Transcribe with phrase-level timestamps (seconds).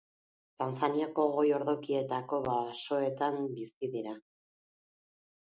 [0.61, 4.17] Tanzaniako goi-ordokietako basoetan bizi dira.